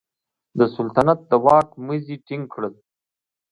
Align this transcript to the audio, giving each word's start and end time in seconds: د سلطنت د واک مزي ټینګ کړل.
د 0.57 0.59
سلطنت 0.75 1.19
د 1.29 1.31
واک 1.45 1.69
مزي 1.85 2.15
ټینګ 2.25 2.45
کړل. 2.53 2.73